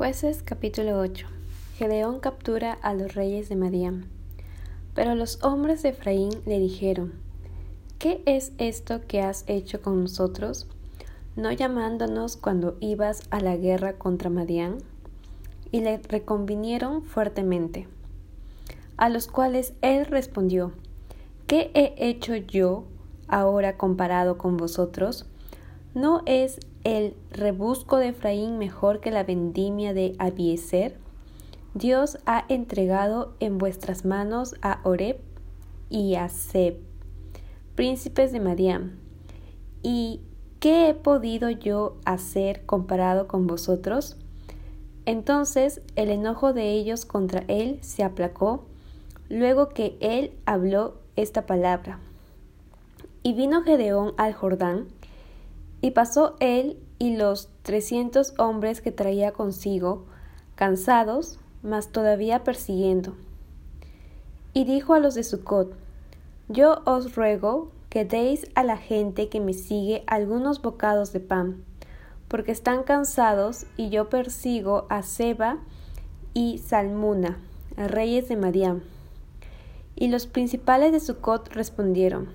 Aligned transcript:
Jueces 0.00 0.42
capítulo 0.42 0.98
8 0.98 1.26
Gedeón 1.76 2.20
captura 2.20 2.72
a 2.72 2.94
los 2.94 3.12
reyes 3.14 3.50
de 3.50 3.56
Madián. 3.56 4.06
Pero 4.94 5.14
los 5.14 5.44
hombres 5.44 5.82
de 5.82 5.90
Efraín 5.90 6.30
le 6.46 6.58
dijeron, 6.58 7.12
¿Qué 7.98 8.22
es 8.24 8.52
esto 8.56 9.02
que 9.06 9.20
has 9.20 9.44
hecho 9.46 9.82
con 9.82 10.00
nosotros, 10.00 10.66
no 11.36 11.52
llamándonos 11.52 12.38
cuando 12.38 12.78
ibas 12.80 13.24
a 13.28 13.40
la 13.40 13.58
guerra 13.58 13.98
contra 13.98 14.30
Madián? 14.30 14.78
Y 15.70 15.82
le 15.82 15.98
reconvinieron 15.98 17.02
fuertemente. 17.02 17.86
A 18.96 19.10
los 19.10 19.26
cuales 19.26 19.74
él 19.82 20.06
respondió, 20.06 20.72
¿Qué 21.46 21.70
he 21.74 21.92
hecho 22.08 22.36
yo 22.36 22.84
ahora 23.28 23.76
comparado 23.76 24.38
con 24.38 24.56
vosotros? 24.56 25.26
¿No 25.92 26.22
es 26.24 26.58
el 26.84 27.14
rebusco 27.30 27.96
de 27.96 28.08
Efraín 28.08 28.58
mejor 28.58 29.00
que 29.00 29.10
la 29.10 29.24
vendimia 29.24 29.94
de 29.94 30.14
Abieser? 30.18 30.98
Dios 31.74 32.18
ha 32.26 32.44
entregado 32.48 33.34
en 33.38 33.58
vuestras 33.58 34.04
manos 34.04 34.54
a 34.60 34.80
Oreb 34.82 35.20
y 35.88 36.16
a 36.16 36.28
Seb, 36.28 36.78
príncipes 37.74 38.32
de 38.32 38.40
Madián. 38.40 38.98
¿Y 39.82 40.20
qué 40.58 40.88
he 40.88 40.94
podido 40.94 41.48
yo 41.48 41.96
hacer 42.04 42.66
comparado 42.66 43.28
con 43.28 43.46
vosotros? 43.46 44.16
Entonces 45.06 45.80
el 45.96 46.10
enojo 46.10 46.52
de 46.52 46.72
ellos 46.72 47.04
contra 47.04 47.44
él 47.48 47.78
se 47.82 48.04
aplacó, 48.04 48.64
luego 49.28 49.68
que 49.68 49.96
él 50.00 50.32
habló 50.46 50.94
esta 51.16 51.46
palabra. 51.46 51.98
Y 53.22 53.34
vino 53.34 53.62
Gedeón 53.62 54.12
al 54.16 54.34
Jordán, 54.34 54.88
y 55.80 55.92
pasó 55.92 56.36
él 56.40 56.78
y 56.98 57.16
los 57.16 57.48
trescientos 57.62 58.34
hombres 58.38 58.80
que 58.80 58.92
traía 58.92 59.32
consigo, 59.32 60.04
cansados, 60.54 61.38
mas 61.62 61.88
todavía 61.88 62.44
persiguiendo. 62.44 63.14
Y 64.52 64.64
dijo 64.64 64.94
a 64.94 64.98
los 64.98 65.14
de 65.14 65.24
Sucot, 65.24 65.74
Yo 66.48 66.82
os 66.84 67.14
ruego 67.14 67.70
que 67.88 68.04
deis 68.04 68.46
a 68.54 68.64
la 68.64 68.76
gente 68.76 69.28
que 69.28 69.40
me 69.40 69.52
sigue 69.52 70.04
algunos 70.06 70.62
bocados 70.62 71.12
de 71.12 71.20
pan, 71.20 71.64
porque 72.28 72.52
están 72.52 72.82
cansados 72.82 73.66
y 73.76 73.88
yo 73.88 74.08
persigo 74.08 74.86
a 74.90 75.02
Seba 75.02 75.58
y 76.34 76.58
Salmuna, 76.58 77.38
reyes 77.76 78.28
de 78.28 78.36
Madián. 78.36 78.82
Y 79.96 80.08
los 80.08 80.26
principales 80.26 80.92
de 80.92 81.00
Sucot 81.00 81.48
respondieron, 81.48 82.28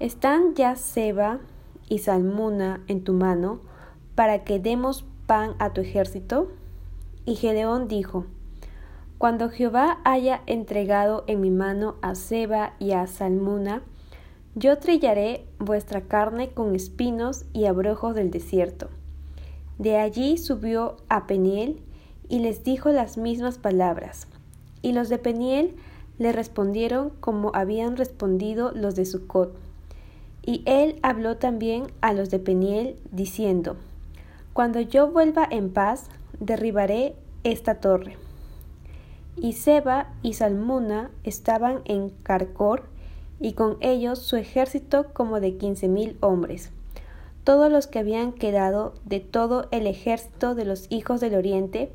¿Están 0.00 0.54
ya 0.54 0.76
Seba 0.76 1.40
y 1.88 1.98
Salmuna 1.98 2.82
en 2.86 3.04
tu 3.04 3.12
mano, 3.12 3.60
para 4.14 4.44
que 4.44 4.58
demos 4.58 5.04
pan 5.26 5.54
a 5.58 5.72
tu 5.72 5.80
ejército? 5.80 6.50
Y 7.24 7.36
Gedeón 7.36 7.88
dijo, 7.88 8.26
Cuando 9.18 9.50
Jehová 9.50 9.98
haya 10.04 10.42
entregado 10.46 11.24
en 11.26 11.40
mi 11.40 11.50
mano 11.50 11.96
a 12.02 12.14
Seba 12.14 12.74
y 12.78 12.92
a 12.92 13.06
Salmuna, 13.06 13.82
yo 14.54 14.78
trillaré 14.78 15.46
vuestra 15.58 16.02
carne 16.02 16.50
con 16.50 16.74
espinos 16.74 17.44
y 17.52 17.66
abrojos 17.66 18.14
del 18.14 18.30
desierto. 18.30 18.88
De 19.78 19.96
allí 19.96 20.38
subió 20.38 20.96
a 21.08 21.26
Peniel 21.28 21.80
y 22.28 22.40
les 22.40 22.64
dijo 22.64 22.90
las 22.90 23.16
mismas 23.18 23.58
palabras. 23.58 24.26
Y 24.82 24.92
los 24.92 25.08
de 25.08 25.18
Peniel 25.18 25.76
le 26.18 26.32
respondieron 26.32 27.10
como 27.20 27.52
habían 27.54 27.96
respondido 27.96 28.72
los 28.72 28.96
de 28.96 29.04
Sucot. 29.04 29.56
Y 30.48 30.62
él 30.64 30.98
habló 31.02 31.36
también 31.36 31.88
a 32.00 32.14
los 32.14 32.30
de 32.30 32.38
Peniel, 32.38 32.96
diciendo, 33.12 33.76
Cuando 34.54 34.80
yo 34.80 35.10
vuelva 35.10 35.46
en 35.50 35.70
paz, 35.70 36.06
derribaré 36.40 37.14
esta 37.44 37.80
torre. 37.80 38.16
Y 39.36 39.52
Seba 39.52 40.08
y 40.22 40.32
Salmuna 40.32 41.10
estaban 41.22 41.82
en 41.84 42.08
Carcor, 42.22 42.84
y 43.40 43.52
con 43.52 43.76
ellos 43.80 44.20
su 44.20 44.36
ejército 44.36 45.12
como 45.12 45.38
de 45.38 45.58
quince 45.58 45.86
mil 45.86 46.16
hombres, 46.20 46.70
todos 47.44 47.70
los 47.70 47.86
que 47.86 47.98
habían 47.98 48.32
quedado 48.32 48.94
de 49.04 49.20
todo 49.20 49.68
el 49.70 49.86
ejército 49.86 50.54
de 50.54 50.64
los 50.64 50.86
hijos 50.88 51.20
del 51.20 51.34
oriente, 51.34 51.92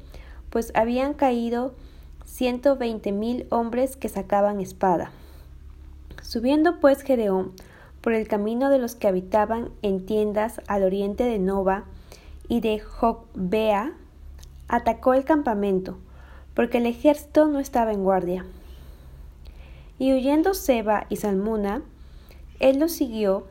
pues 0.51 0.71
habían 0.75 1.15
caído 1.15 1.73
ciento 2.23 2.75
veinte 2.75 3.13
mil 3.13 3.47
hombres 3.49 3.97
que 3.97 4.09
sacaban 4.09 4.61
espada. 4.61 5.09
Subiendo 6.21 6.79
pues 6.79 7.01
Gedeón, 7.01 7.53
por 8.03 8.11
el 8.11 8.27
camino 8.27 8.69
de 8.69 8.79
los 8.79 8.95
que 8.95 9.07
habitaban 9.07 9.69
en 9.81 10.05
tiendas 10.05 10.59
al 10.67 10.83
oriente 10.83 11.23
de 11.23 11.39
Nova 11.39 11.85
y 12.49 12.59
de 12.59 12.77
Jocbea, 12.77 13.93
atacó 14.67 15.13
el 15.13 15.23
campamento, 15.23 15.97
porque 16.53 16.79
el 16.79 16.85
ejército 16.85 17.47
no 17.47 17.59
estaba 17.59 17.93
en 17.93 18.03
guardia. 18.03 18.45
Y 19.99 20.13
huyendo 20.13 20.53
Seba 20.53 21.05
y 21.07 21.15
Salmuna, 21.15 21.81
él 22.59 22.77
los 22.77 22.91
siguió 22.91 23.47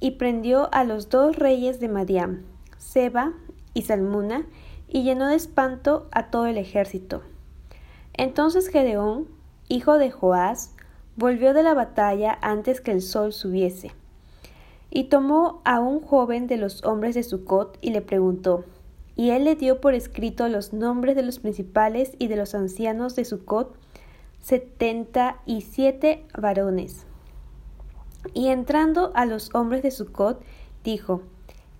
y 0.00 0.12
prendió 0.12 0.72
a 0.72 0.84
los 0.84 1.10
dos 1.10 1.36
reyes 1.36 1.78
de 1.78 1.88
Madián, 1.88 2.42
Seba 2.78 3.34
y 3.74 3.82
Salmuna, 3.82 4.46
y 4.88 5.02
llenó 5.02 5.26
de 5.28 5.36
espanto 5.36 6.08
a 6.10 6.30
todo 6.30 6.46
el 6.46 6.56
ejército. 6.56 7.20
Entonces 8.14 8.68
Gedeón, 8.68 9.28
hijo 9.68 9.98
de 9.98 10.10
Joás, 10.10 10.74
volvió 11.20 11.52
de 11.52 11.62
la 11.62 11.74
batalla 11.74 12.38
antes 12.40 12.80
que 12.80 12.92
el 12.92 13.02
sol 13.02 13.34
subiese. 13.34 13.92
Y 14.90 15.04
tomó 15.04 15.60
a 15.66 15.78
un 15.78 16.00
joven 16.00 16.46
de 16.46 16.56
los 16.56 16.82
hombres 16.82 17.14
de 17.14 17.22
Sucot 17.22 17.78
y 17.82 17.90
le 17.90 18.00
preguntó, 18.00 18.64
y 19.16 19.30
él 19.30 19.44
le 19.44 19.54
dio 19.54 19.82
por 19.82 19.92
escrito 19.92 20.48
los 20.48 20.72
nombres 20.72 21.14
de 21.14 21.22
los 21.22 21.38
principales 21.38 22.12
y 22.18 22.28
de 22.28 22.36
los 22.36 22.54
ancianos 22.54 23.16
de 23.16 23.26
Sucot, 23.26 23.76
setenta 24.40 25.42
y 25.44 25.60
siete 25.60 26.24
varones. 26.36 27.04
Y 28.32 28.48
entrando 28.48 29.12
a 29.14 29.26
los 29.26 29.54
hombres 29.54 29.82
de 29.82 29.90
Sucot, 29.90 30.42
dijo, 30.84 31.20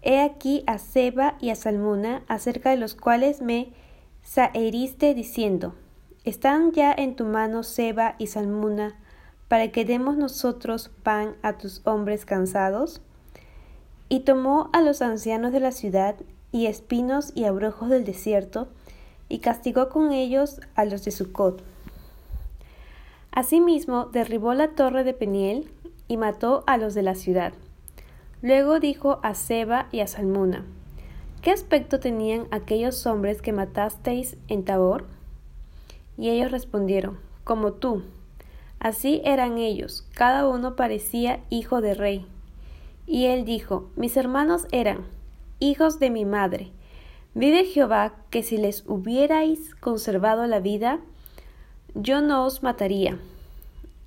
He 0.02 0.20
aquí 0.20 0.64
a 0.66 0.76
Seba 0.76 1.36
y 1.40 1.48
a 1.48 1.54
Salmuna, 1.54 2.24
acerca 2.28 2.70
de 2.70 2.76
los 2.76 2.94
cuales 2.94 3.40
me 3.40 3.72
saheriste 4.22 5.14
diciendo, 5.14 5.74
¿Están 6.24 6.72
ya 6.72 6.92
en 6.92 7.16
tu 7.16 7.24
mano 7.24 7.62
Seba 7.62 8.16
y 8.18 8.26
Salmuna, 8.26 8.98
para 9.50 9.72
que 9.72 9.84
demos 9.84 10.16
nosotros 10.16 10.92
pan 11.02 11.34
a 11.42 11.58
tus 11.58 11.84
hombres 11.84 12.24
cansados? 12.24 13.00
Y 14.08 14.20
tomó 14.20 14.70
a 14.72 14.80
los 14.80 15.02
ancianos 15.02 15.50
de 15.50 15.58
la 15.58 15.72
ciudad 15.72 16.14
y 16.52 16.66
espinos 16.66 17.32
y 17.34 17.46
abrojos 17.46 17.88
del 17.88 18.04
desierto, 18.04 18.68
y 19.28 19.40
castigó 19.40 19.88
con 19.88 20.12
ellos 20.12 20.60
a 20.76 20.84
los 20.84 21.04
de 21.04 21.10
Sucot. 21.10 21.64
Asimismo, 23.32 24.04
derribó 24.04 24.54
la 24.54 24.68
torre 24.76 25.02
de 25.02 25.14
Peniel 25.14 25.68
y 26.06 26.16
mató 26.16 26.62
a 26.68 26.76
los 26.76 26.94
de 26.94 27.02
la 27.02 27.16
ciudad. 27.16 27.52
Luego 28.42 28.78
dijo 28.78 29.18
a 29.24 29.34
Seba 29.34 29.88
y 29.90 29.98
a 29.98 30.06
Salmuna, 30.06 30.64
¿Qué 31.42 31.50
aspecto 31.50 31.98
tenían 31.98 32.46
aquellos 32.52 33.04
hombres 33.04 33.42
que 33.42 33.52
matasteis 33.52 34.36
en 34.46 34.64
Tabor? 34.64 35.06
Y 36.16 36.28
ellos 36.28 36.52
respondieron, 36.52 37.18
como 37.42 37.72
tú, 37.72 38.04
Así 38.80 39.20
eran 39.26 39.58
ellos, 39.58 40.06
cada 40.14 40.48
uno 40.48 40.74
parecía 40.74 41.40
hijo 41.50 41.82
de 41.82 41.92
rey. 41.92 42.26
Y 43.06 43.26
él 43.26 43.44
dijo, 43.44 43.90
mis 43.94 44.16
hermanos 44.16 44.66
eran 44.72 45.04
hijos 45.58 45.98
de 45.98 46.08
mi 46.08 46.24
madre. 46.24 46.72
Vive 47.34 47.66
Jehová 47.66 48.14
que 48.30 48.42
si 48.42 48.56
les 48.56 48.84
hubierais 48.86 49.74
conservado 49.74 50.46
la 50.46 50.60
vida, 50.60 50.98
yo 51.94 52.22
no 52.22 52.46
os 52.46 52.62
mataría. 52.62 53.18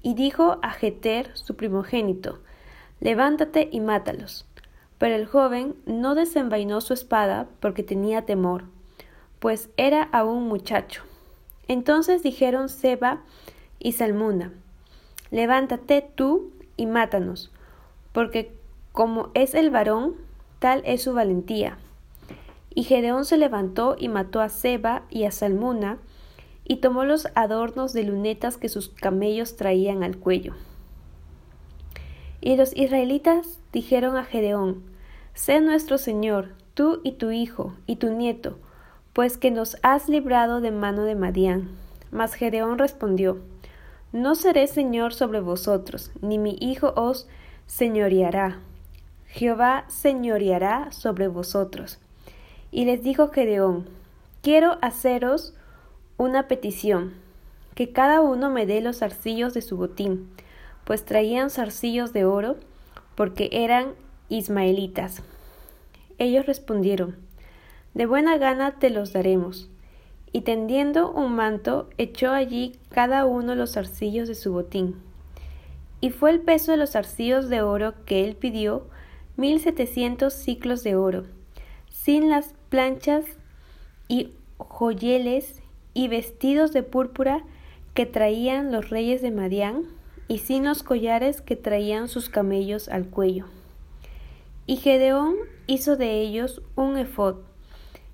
Y 0.02 0.16
dijo 0.16 0.58
a 0.64 0.72
Jeter, 0.72 1.30
su 1.36 1.56
primogénito, 1.56 2.40
levántate 3.00 3.70
y 3.72 3.80
mátalos. 3.80 4.48
Pero 4.98 5.16
el 5.16 5.28
joven 5.28 5.76
no 5.86 6.16
desenvainó 6.16 6.82
su 6.82 6.94
espada 6.94 7.48
porque 7.60 7.84
tenía 7.84 8.26
temor, 8.26 8.66
pues 9.40 9.70
era 9.78 10.02
aún 10.02 10.48
muchacho. 10.48 11.04
Entonces 11.68 12.24
dijeron 12.24 12.70
Seba 12.70 13.22
y 13.80 13.92
Salmuna, 13.92 14.52
Levántate 15.34 16.08
tú 16.14 16.52
y 16.78 16.86
mátanos, 16.86 17.52
porque 18.12 18.52
como 18.92 19.32
es 19.34 19.56
el 19.56 19.72
varón, 19.72 20.14
tal 20.60 20.84
es 20.86 21.02
su 21.02 21.14
valentía. 21.16 21.80
Y 22.70 22.84
Gedeón 22.84 23.26
se 23.26 23.40
levantó 23.40 23.96
y 23.98 24.10
mató 24.10 24.42
a 24.42 24.50
Seba 24.50 25.02
y 25.10 25.24
a 25.24 25.32
Salmuna, 25.32 25.98
y 26.66 26.78
tomó 26.78 27.04
los 27.04 27.30
adornos 27.34 27.94
de 27.94 28.04
lunetas 28.04 28.58
que 28.58 28.70
sus 28.70 28.90
camellos 28.90 29.56
traían 29.56 30.04
al 30.04 30.18
cuello. 30.18 30.54
Y 32.40 32.56
los 32.56 32.78
israelitas 32.78 33.60
dijeron 33.72 34.18
a 34.18 34.26
Gedeón, 34.26 34.84
Sé 35.34 35.62
nuestro 35.62 35.98
Señor, 35.98 36.50
tú 36.76 37.02
y 37.04 37.14
tu 37.14 37.32
hijo, 37.32 37.74
y 37.88 37.96
tu 37.96 38.12
nieto, 38.12 38.60
pues 39.14 39.38
que 39.38 39.50
nos 39.50 39.78
has 39.82 40.10
librado 40.10 40.62
de 40.62 40.70
mano 40.70 41.06
de 41.06 41.16
Madián. 41.16 41.70
Mas 42.12 42.36
Gedeón 42.36 42.78
respondió, 42.78 43.40
no 44.14 44.36
seré 44.36 44.68
señor 44.68 45.12
sobre 45.14 45.42
vosotros, 45.42 46.12
ni 46.22 46.38
mi 46.38 46.56
hijo 46.62 46.94
os 46.96 47.28
señoreará. 47.66 48.60
Jehová 49.26 49.86
señoreará 49.88 50.92
sobre 50.92 51.28
vosotros. 51.28 51.98
Y 52.70 52.86
les 52.86 53.02
dijo 53.02 53.30
Gedeón, 53.30 53.90
quiero 54.44 54.78
haceros 54.84 55.56
una 56.18 56.48
petición, 56.48 57.14
que 57.74 57.92
cada 57.92 58.22
uno 58.22 58.52
me 58.52 58.68
dé 58.68 58.82
los 58.82 59.00
zarcillos 59.00 59.56
de 59.56 59.64
su 59.64 59.78
botín, 59.78 60.30
pues 60.84 61.06
traían 61.06 61.50
zarcillos 61.50 62.14
de 62.14 62.26
oro, 62.26 62.58
porque 63.16 63.50
eran 63.52 63.94
ismaelitas. 64.30 65.24
Ellos 66.20 66.46
respondieron, 66.46 67.18
De 67.96 68.06
buena 68.06 68.38
gana 68.38 68.78
te 68.78 68.92
los 68.92 69.12
daremos. 69.12 69.72
Y 70.34 70.42
tendiendo 70.42 71.12
un 71.12 71.34
manto, 71.34 71.90
echó 71.98 72.32
allí 72.32 72.74
cada 72.90 73.26
uno 73.26 73.56
los 73.56 73.76
zarcillos 73.76 74.28
de 74.28 74.36
su 74.36 74.52
botín. 74.52 74.96
Y 76.02 76.10
fue 76.10 76.32
el 76.32 76.42
peso 76.42 76.72
de 76.72 76.78
los 76.78 76.92
zarcillos 76.92 77.48
de 77.48 77.62
oro 77.62 77.94
que 78.06 78.26
él 78.26 78.36
pidió, 78.36 78.88
mil 79.38 79.62
setecientos 79.62 80.34
ciclos 80.34 80.84
de 80.84 80.98
oro, 80.98 81.24
sin 81.88 82.30
las 82.30 82.54
planchas 82.68 83.24
y 84.10 84.32
joyeles 84.58 85.62
y 85.94 86.10
vestidos 86.10 86.74
de 86.74 86.84
púrpura 86.84 87.46
que 87.94 88.06
traían 88.06 88.72
los 88.72 88.90
reyes 88.90 89.22
de 89.22 89.32
Madián, 89.32 89.86
y 90.28 90.40
sin 90.40 90.66
los 90.66 90.84
collares 90.84 91.42
que 91.42 91.56
traían 91.56 92.08
sus 92.08 92.30
camellos 92.30 92.90
al 92.90 93.06
cuello. 93.08 93.46
Y 94.66 94.78
Gedeón 94.78 95.36
hizo 95.68 95.98
de 95.98 96.22
ellos 96.22 96.62
un 96.76 96.98
efod, 96.98 97.38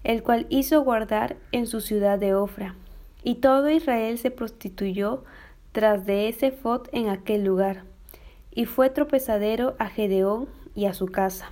el 0.04 0.24
cual 0.24 0.46
hizo 0.50 0.82
guardar 0.82 1.38
en 1.52 1.68
su 1.68 1.82
ciudad 1.82 2.20
de 2.20 2.34
Ofra. 2.34 2.76
Y 3.24 3.36
todo 3.36 3.70
Israel 3.70 4.18
se 4.18 4.32
prostituyó 4.32 5.24
tras 5.72 6.06
de 6.06 6.30
ese 6.30 6.48
efod 6.48 6.88
en 6.92 7.10
aquel 7.10 7.44
lugar, 7.44 7.84
y 8.52 8.66
fue 8.66 8.90
tropezadero 8.90 9.76
a 9.78 9.88
Gedeón 9.88 10.48
y 10.76 10.86
a 10.86 10.94
su 10.94 11.08
casa. 11.08 11.52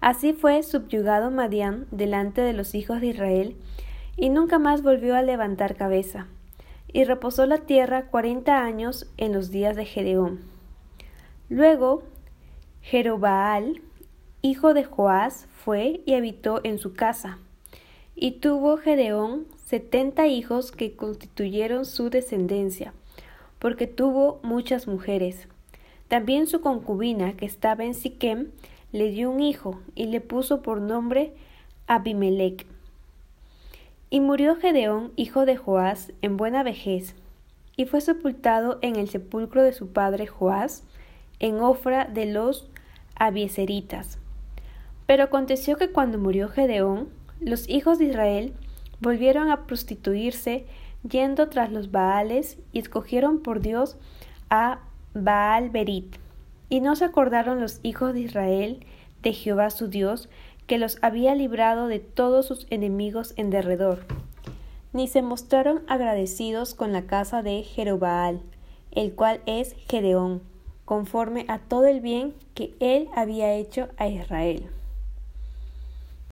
Así 0.00 0.32
fue 0.32 0.62
subyugado 0.62 1.30
Madián 1.30 1.86
delante 1.90 2.40
de 2.40 2.52
los 2.52 2.74
hijos 2.74 3.00
de 3.00 3.08
Israel, 3.08 3.56
y 4.16 4.28
nunca 4.28 4.58
más 4.58 4.82
volvió 4.82 5.14
a 5.14 5.22
levantar 5.22 5.76
cabeza. 5.76 6.26
Y 6.92 7.04
reposó 7.04 7.46
la 7.46 7.58
tierra 7.58 8.06
cuarenta 8.06 8.62
años 8.62 9.10
en 9.16 9.32
los 9.32 9.50
días 9.50 9.76
de 9.76 9.86
Gedeón. 9.86 10.40
Luego 11.48 12.02
Jerobaal, 12.82 13.80
hijo 14.42 14.74
de 14.74 14.84
Joás, 14.84 15.46
fue 15.64 16.02
y 16.04 16.14
habitó 16.14 16.60
en 16.64 16.78
su 16.78 16.94
casa. 16.94 17.38
Y 18.16 18.32
tuvo 18.32 18.76
Gedeón 18.76 19.46
setenta 19.64 20.26
hijos 20.26 20.72
que 20.72 20.96
constituyeron 20.96 21.86
su 21.86 22.10
descendencia, 22.10 22.92
porque 23.58 23.86
tuvo 23.86 24.40
muchas 24.42 24.86
mujeres. 24.88 25.48
También 26.08 26.46
su 26.46 26.60
concubina, 26.60 27.36
que 27.36 27.46
estaba 27.46 27.84
en 27.84 27.94
Siquem, 27.94 28.50
le 28.90 29.10
dio 29.10 29.30
un 29.30 29.40
hijo 29.40 29.80
y 29.94 30.06
le 30.06 30.20
puso 30.20 30.60
por 30.60 30.80
nombre 30.80 31.32
Abimelech. 31.86 32.66
Y 34.10 34.20
murió 34.20 34.56
Gedeón, 34.56 35.12
hijo 35.16 35.46
de 35.46 35.56
Joás, 35.56 36.12
en 36.20 36.36
buena 36.36 36.62
vejez, 36.62 37.14
y 37.76 37.86
fue 37.86 38.02
sepultado 38.02 38.78
en 38.82 38.96
el 38.96 39.08
sepulcro 39.08 39.62
de 39.62 39.72
su 39.72 39.92
padre 39.92 40.26
Joás, 40.26 40.84
en 41.38 41.60
Ofra 41.60 42.04
de 42.04 42.26
los 42.26 42.68
Abieseritas. 43.14 44.18
Pero 45.06 45.24
aconteció 45.24 45.76
que 45.76 45.90
cuando 45.90 46.18
murió 46.18 46.48
Gedeón, 46.48 47.08
los 47.40 47.68
hijos 47.68 47.98
de 47.98 48.06
Israel 48.06 48.54
volvieron 49.00 49.50
a 49.50 49.66
prostituirse 49.66 50.64
yendo 51.08 51.48
tras 51.48 51.72
los 51.72 51.90
Baales 51.90 52.58
y 52.72 52.78
escogieron 52.78 53.40
por 53.40 53.60
Dios 53.60 53.96
a 54.48 54.80
Baal 55.14 55.70
Berit. 55.70 56.16
Y 56.68 56.80
no 56.80 56.96
se 56.96 57.04
acordaron 57.04 57.60
los 57.60 57.80
hijos 57.82 58.14
de 58.14 58.20
Israel 58.20 58.86
de 59.22 59.32
Jehová 59.32 59.70
su 59.70 59.88
Dios, 59.88 60.28
que 60.66 60.78
los 60.78 60.98
había 61.02 61.34
librado 61.34 61.86
de 61.86 61.98
todos 61.98 62.46
sus 62.46 62.66
enemigos 62.70 63.34
en 63.36 63.50
derredor. 63.50 64.04
Ni 64.92 65.08
se 65.08 65.22
mostraron 65.22 65.82
agradecidos 65.86 66.74
con 66.74 66.92
la 66.92 67.02
casa 67.02 67.42
de 67.42 67.62
Jerobaal, 67.62 68.40
el 68.90 69.14
cual 69.14 69.40
es 69.46 69.74
Gedeón, 69.88 70.42
conforme 70.84 71.44
a 71.48 71.58
todo 71.58 71.86
el 71.86 72.00
bien 72.00 72.34
que 72.54 72.74
él 72.80 73.08
había 73.14 73.54
hecho 73.54 73.88
a 73.96 74.08
Israel. 74.08 74.68